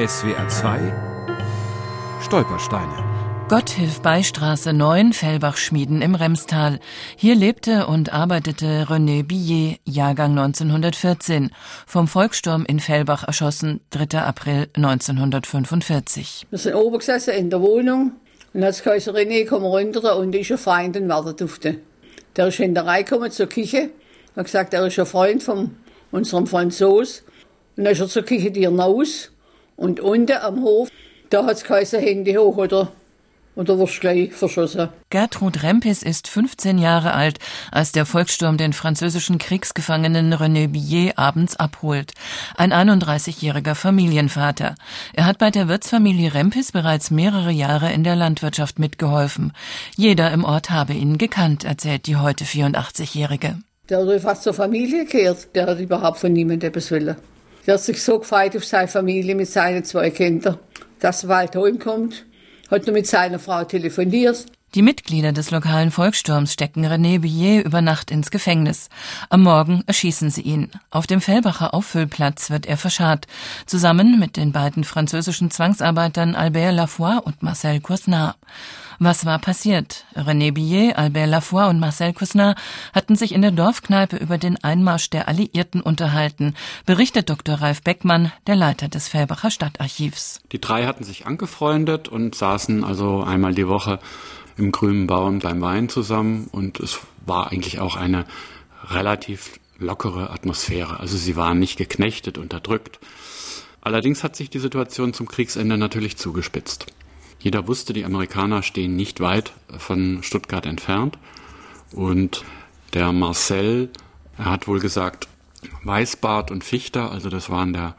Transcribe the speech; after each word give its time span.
SWR 0.00 0.48
2 0.48 0.80
Stolpersteine 2.22 3.04
Gotthilf 3.50 4.00
Beistraße 4.00 4.72
9, 4.72 5.12
Fellbach-Schmieden 5.12 6.00
im 6.00 6.14
Remstal. 6.14 6.80
Hier 7.16 7.34
lebte 7.34 7.86
und 7.86 8.10
arbeitete 8.10 8.84
René 8.84 9.22
Billet, 9.22 9.78
Jahrgang 9.84 10.30
1914, 10.38 11.50
vom 11.86 12.08
Volkssturm 12.08 12.64
in 12.64 12.80
Fellbach 12.80 13.24
erschossen, 13.24 13.80
3. 13.90 14.20
April 14.20 14.68
1945. 14.72 16.46
Wir 16.48 16.58
sind 16.58 16.76
oben 16.76 16.96
gesessen 16.96 17.34
in 17.34 17.50
der 17.50 17.60
Wohnung 17.60 18.12
und 18.54 18.64
als 18.64 18.82
Kaiser 18.82 19.12
René 19.12 19.46
komm 19.46 19.64
runter, 19.64 20.00
da 20.00 20.12
unten 20.14 20.32
ist 20.32 20.50
ein 20.50 20.56
Feind 20.56 20.96
und 20.96 21.10
wartet 21.10 21.42
auf 21.42 21.58
den. 21.58 21.78
Der 22.36 22.46
ist 22.46 22.58
in 22.58 22.72
der 22.72 22.86
Reihe 22.86 23.04
gekommen 23.04 23.30
zur 23.30 23.48
Küche, 23.48 23.90
hat 24.34 24.46
gesagt, 24.46 24.72
er 24.72 24.86
ist 24.86 24.98
ein 24.98 25.04
Freund 25.04 25.42
von 25.42 25.76
unserem 26.10 26.46
Franzos. 26.46 27.22
Und 27.76 27.84
dann 27.84 27.92
ist 27.92 28.00
er 28.00 28.08
zur 28.08 28.22
Küche 28.22 28.48
hinaus 28.48 29.30
und 29.80 29.98
unten 29.98 30.36
am 30.36 30.62
Hof, 30.62 30.90
da 31.30 31.46
hat 31.46 31.56
es 31.56 31.64
Kaiser 31.64 32.00
Handy 32.00 32.34
hoch, 32.34 32.58
oder? 32.58 32.92
Und 33.56 33.68
da 33.68 33.78
wirst 33.78 33.96
du 33.96 34.00
gleich 34.00 34.32
verschossen. 34.32 34.90
Gertrud 35.08 35.62
Rempis 35.62 36.02
ist 36.02 36.28
15 36.28 36.78
Jahre 36.78 37.14
alt, 37.14 37.38
als 37.72 37.90
der 37.90 38.06
Volkssturm 38.06 38.58
den 38.58 38.72
französischen 38.72 39.38
Kriegsgefangenen 39.38 40.32
René 40.34 40.68
Billet 40.68 41.18
abends 41.18 41.56
abholt. 41.56 42.12
Ein 42.56 42.72
31-jähriger 42.72 43.74
Familienvater. 43.74 44.76
Er 45.14 45.26
hat 45.26 45.38
bei 45.38 45.50
der 45.50 45.66
Wirtsfamilie 45.66 46.32
Rempis 46.34 46.72
bereits 46.72 47.10
mehrere 47.10 47.50
Jahre 47.50 47.90
in 47.92 48.04
der 48.04 48.16
Landwirtschaft 48.16 48.78
mitgeholfen. 48.78 49.52
Jeder 49.96 50.30
im 50.30 50.44
Ort 50.44 50.70
habe 50.70 50.92
ihn 50.92 51.18
gekannt, 51.18 51.64
erzählt 51.64 52.06
die 52.06 52.16
heute 52.16 52.44
84-jährige. 52.44 53.58
Der 53.88 54.06
hat 54.06 54.20
fast 54.20 54.44
zur 54.44 54.54
Familie 54.54 55.06
gehört. 55.06 55.54
Der 55.54 55.66
hat 55.66 55.80
überhaupt 55.80 56.18
von 56.18 56.32
niemandem 56.32 56.68
etwas 56.68 56.92
wollen. 56.92 57.16
Der 57.66 57.74
hat 57.74 57.82
sich 57.82 58.02
so 58.02 58.18
gefreut 58.18 58.56
auf 58.56 58.64
seine 58.64 58.88
Familie 58.88 59.34
mit 59.34 59.48
seinen 59.48 59.84
zwei 59.84 60.10
Kindern, 60.10 60.58
dass 60.98 61.24
er 61.24 61.28
bald 61.28 61.56
heimkommt 61.56 62.24
hat 62.70 62.86
nur 62.86 62.94
mit 62.94 63.06
seiner 63.06 63.38
Frau 63.38 63.64
telefoniert. 63.64 64.46
Die 64.76 64.82
Mitglieder 64.82 65.32
des 65.32 65.50
lokalen 65.50 65.90
Volkssturms 65.90 66.52
stecken 66.52 66.86
René 66.86 67.18
Billet 67.18 67.64
über 67.66 67.82
Nacht 67.82 68.12
ins 68.12 68.30
Gefängnis. 68.30 68.88
Am 69.28 69.42
Morgen 69.42 69.82
erschießen 69.86 70.30
sie 70.30 70.42
ihn. 70.42 70.70
Auf 70.92 71.08
dem 71.08 71.20
Fellbacher 71.20 71.74
Auffüllplatz 71.74 72.50
wird 72.50 72.66
er 72.66 72.76
verscharrt, 72.76 73.26
zusammen 73.66 74.20
mit 74.20 74.36
den 74.36 74.52
beiden 74.52 74.84
französischen 74.84 75.50
Zwangsarbeitern 75.50 76.36
Albert 76.36 76.72
Lafoy 76.72 77.18
und 77.18 77.42
Marcel 77.42 77.80
Cousnard. 77.80 78.36
Was 79.00 79.24
war 79.24 79.40
passiert? 79.40 80.04
René 80.14 80.52
Billet, 80.52 80.96
Albert 80.96 81.28
Lafoy 81.28 81.68
und 81.68 81.80
Marcel 81.80 82.12
Cousnard 82.12 82.56
hatten 82.94 83.16
sich 83.16 83.32
in 83.32 83.42
der 83.42 83.50
Dorfkneipe 83.50 84.18
über 84.18 84.38
den 84.38 84.62
Einmarsch 84.62 85.10
der 85.10 85.26
Alliierten 85.26 85.80
unterhalten, 85.80 86.54
berichtet 86.86 87.28
Dr. 87.28 87.56
Ralf 87.56 87.82
Beckmann, 87.82 88.30
der 88.46 88.54
Leiter 88.54 88.86
des 88.86 89.08
Fellbacher 89.08 89.50
Stadtarchivs. 89.50 90.42
Die 90.52 90.60
drei 90.60 90.86
hatten 90.86 91.02
sich 91.02 91.26
angefreundet 91.26 92.06
und 92.06 92.36
saßen 92.36 92.84
also 92.84 93.24
einmal 93.24 93.52
die 93.52 93.66
Woche 93.66 93.98
im 94.60 94.72
grünen 94.72 95.06
Baum 95.06 95.40
beim 95.40 95.60
Wein 95.60 95.88
zusammen 95.88 96.48
und 96.52 96.78
es 96.80 97.00
war 97.26 97.50
eigentlich 97.50 97.80
auch 97.80 97.96
eine 97.96 98.26
relativ 98.84 99.58
lockere 99.78 100.30
Atmosphäre. 100.30 101.00
Also 101.00 101.16
sie 101.16 101.36
waren 101.36 101.58
nicht 101.58 101.78
geknechtet, 101.78 102.38
unterdrückt. 102.38 103.00
Allerdings 103.80 104.22
hat 104.22 104.36
sich 104.36 104.50
die 104.50 104.58
Situation 104.58 105.14
zum 105.14 105.26
Kriegsende 105.26 105.78
natürlich 105.78 106.16
zugespitzt. 106.16 106.86
Jeder 107.38 107.66
wusste, 107.66 107.94
die 107.94 108.04
Amerikaner 108.04 108.62
stehen 108.62 108.94
nicht 108.94 109.20
weit 109.20 109.52
von 109.78 110.22
Stuttgart 110.22 110.66
entfernt. 110.66 111.18
Und 111.92 112.44
der 112.92 113.12
Marcel, 113.12 113.88
er 114.36 114.46
hat 114.46 114.68
wohl 114.68 114.80
gesagt, 114.80 115.28
Weißbart 115.84 116.50
und 116.50 116.62
Fichter, 116.62 117.10
also 117.10 117.30
das 117.30 117.48
waren 117.48 117.72
der 117.72 117.96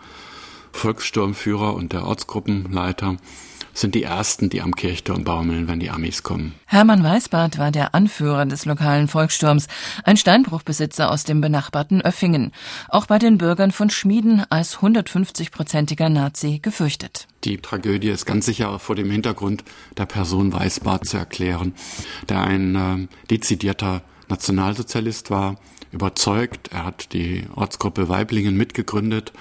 Volkssturmführer 0.72 1.73
und 1.73 1.94
der 1.94 2.06
Ortsgruppenleiter, 2.06 3.18
sind 3.73 3.95
die 3.95 4.03
ersten, 4.03 4.50
die 4.50 4.61
am 4.61 4.75
Kirchturm 4.75 5.23
baumeln, 5.23 5.67
wenn 5.67 5.80
die 5.80 5.89
Amis 5.89 6.23
kommen. 6.23 6.53
Hermann 6.66 7.03
Weißbart 7.03 7.58
war 7.58 7.72
der 7.72 7.95
Anführer 7.95 8.46
des 8.46 8.66
lokalen 8.66 9.07
Volkssturms, 9.07 9.68
ein 10.03 10.18
Steinbruchbesitzer 10.18 11.12
aus 11.12 11.23
dem 11.23 11.41
benachbarten 11.41 12.01
Öffingen, 12.01 12.51
auch 12.90 13.06
bei 13.06 13.19
den 13.19 13.38
Bürgern 13.38 13.72
von 13.72 13.90
Schmieden 13.90 14.44
als 14.50 14.78
150-prozentiger 14.79 16.09
Nazi 16.09 16.59
gefürchtet. 16.62 17.28
Die 17.44 17.57
Tragödie 17.57 18.09
ist 18.09 18.25
ganz 18.25 18.46
sicher 18.46 18.78
vor 18.79 18.96
dem 18.96 19.09
Hintergrund 19.09 19.63
der 19.97 20.06
Person 20.06 20.53
Weißbart 20.53 21.06
zu 21.06 21.17
erklären, 21.17 21.73
der 22.29 22.41
ein 22.41 22.75
äh, 22.75 23.07
dezidierter 23.29 24.01
Nationalsozialist 24.29 25.31
war, 25.31 25.57
überzeugt. 25.91 26.69
Er 26.72 26.85
hat 26.85 27.13
die 27.13 27.46
Ortsgruppe 27.56 28.09
Weiblingen 28.09 28.56
mitgegründet 28.56 29.34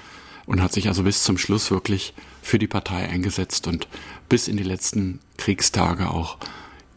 und 0.45 0.61
hat 0.61 0.73
sich 0.73 0.87
also 0.87 1.03
bis 1.03 1.23
zum 1.23 1.37
Schluss 1.37 1.71
wirklich 1.71 2.13
für 2.41 2.59
die 2.59 2.67
Partei 2.67 3.07
eingesetzt 3.07 3.67
und 3.67 3.87
bis 4.29 4.47
in 4.47 4.57
die 4.57 4.63
letzten 4.63 5.19
Kriegstage 5.37 6.09
auch 6.09 6.37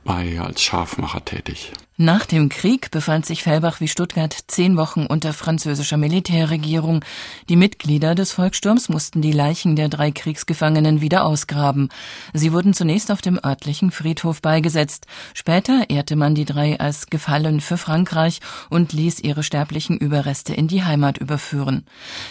war 0.05 0.22
er 0.22 0.44
als 0.44 0.62
Scharfmacher 0.62 1.25
tätig. 1.25 1.72
Nach 1.97 2.27
dem 2.27 2.49
Krieg 2.49 2.91
befand 2.91 3.25
sich 3.25 3.44
Fellbach 3.44 3.78
wie 3.78 3.87
Stuttgart 3.87 4.37
zehn 4.49 4.77
Wochen 4.77 5.06
unter 5.06 5.32
französischer 5.32 5.97
Militärregierung. 5.97 7.05
Die 7.49 7.55
Mitglieder 7.55 8.16
des 8.16 8.32
Volkssturms 8.32 8.88
mussten 8.88 9.22
die 9.22 9.31
Leichen 9.31 9.77
der 9.77 9.88
drei 9.88 10.10
Kriegsgefangenen 10.10 11.00
wieder 11.00 11.25
ausgraben. 11.25 11.91
Sie 12.33 12.53
wurden 12.53 12.75
zunächst 12.75 13.12
auf 13.12 13.22
dem 13.22 13.38
örtlichen 13.38 13.93
Friedhof 13.93 14.43
beigesetzt. 14.43 15.06
Später 15.34 15.88
ehrte 15.88 16.16
man 16.16 16.34
die 16.34 16.44
drei 16.44 16.81
als 16.81 17.10
Gefallen 17.10 17.60
für 17.60 17.77
Frankreich 17.77 18.41
und 18.71 18.93
ließ 18.93 19.21
ihre 19.21 19.44
sterblichen 19.44 19.97
Überreste 19.97 20.53
in 20.53 20.66
die 20.66 20.83
Heimat 20.83 21.19
überführen. 21.19 21.87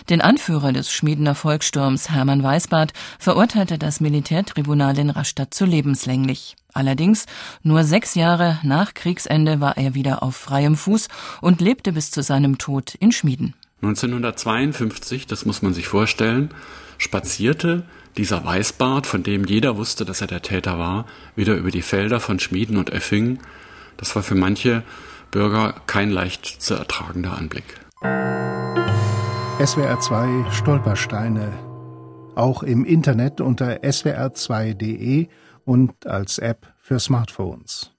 Den 0.09 0.19
Anführer 0.19 0.73
des 0.73 0.91
Schmiedener 0.91 1.35
Volkssturms, 1.35 2.09
Hermann 2.09 2.43
Weißbart, 2.43 2.91
verurteilte 3.17 3.77
das 3.77 4.01
Militärtribunal 4.01 4.99
in 4.99 5.09
Rastatt 5.09 5.53
zu 5.53 5.63
lebenslänglich. 5.63 6.57
Allerdings 6.73 7.27
nur 7.61 7.83
sechs 7.83 8.15
Jahre 8.15 8.59
nach 8.63 8.95
Kriegsende 8.95 9.52
war 9.59 9.77
er 9.77 9.93
wieder 9.95 10.23
auf 10.23 10.35
freiem 10.35 10.75
Fuß 10.75 11.07
und 11.41 11.61
lebte 11.61 11.93
bis 11.93 12.11
zu 12.11 12.21
seinem 12.21 12.57
Tod 12.57 12.95
in 12.95 13.11
Schmieden. 13.11 13.53
1952, 13.81 15.27
das 15.27 15.45
muss 15.45 15.61
man 15.61 15.73
sich 15.73 15.87
vorstellen, 15.87 16.53
spazierte 16.97 17.83
dieser 18.15 18.45
Weißbart, 18.45 19.07
von 19.07 19.23
dem 19.23 19.45
jeder 19.45 19.77
wusste, 19.77 20.05
dass 20.05 20.21
er 20.21 20.27
der 20.27 20.41
Täter 20.41 20.79
war, 20.79 21.05
wieder 21.35 21.55
über 21.55 21.71
die 21.71 21.81
Felder 21.81 22.19
von 22.19 22.39
Schmieden 22.39 22.77
und 22.77 22.91
Effingen. 22.91 23.39
Das 23.97 24.15
war 24.15 24.23
für 24.23 24.35
manche 24.35 24.83
Bürger 25.31 25.75
kein 25.87 26.11
leicht 26.11 26.45
zu 26.45 26.75
ertragender 26.75 27.37
Anblick. 27.37 27.65
SWR 29.63 29.99
2 29.99 30.51
Stolpersteine. 30.51 31.51
Auch 32.35 32.63
im 32.63 32.85
Internet 32.85 33.41
unter 33.41 33.83
swr2.de 33.83 35.27
und 35.65 36.07
als 36.07 36.39
App 36.39 36.73
für 36.79 36.99
Smartphones. 36.99 37.91